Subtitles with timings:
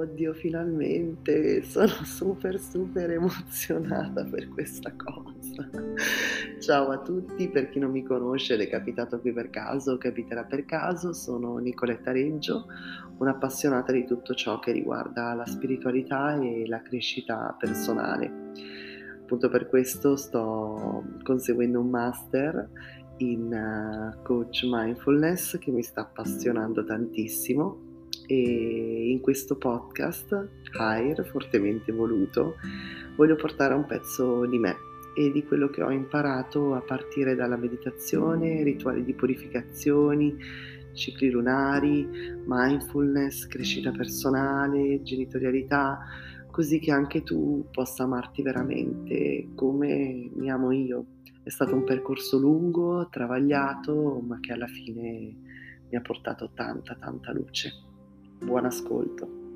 [0.00, 5.68] oddio, finalmente sono super super emozionata per questa cosa.
[6.58, 10.44] Ciao a tutti, per chi non mi conosce ed è capitato qui per caso, capiterà
[10.44, 12.66] per caso, sono Nicoletta Reggio,
[13.18, 18.48] un'appassionata di tutto ciò che riguarda la spiritualità e la crescita personale.
[19.20, 22.68] Appunto per questo sto conseguendo un master
[23.18, 27.89] in uh, coach mindfulness che mi sta appassionando tantissimo
[28.32, 30.48] e in questo podcast,
[30.78, 32.54] Higher, fortemente voluto,
[33.16, 34.76] voglio portare un pezzo di me
[35.16, 40.36] e di quello che ho imparato a partire dalla meditazione, rituali di purificazioni,
[40.92, 42.08] cicli lunari,
[42.46, 45.98] mindfulness, crescita personale, genitorialità,
[46.52, 51.04] così che anche tu possa amarti veramente come mi amo io.
[51.42, 55.34] È stato un percorso lungo, travagliato, ma che alla fine
[55.90, 57.88] mi ha portato tanta, tanta luce.
[58.40, 59.49] Buon ascolto.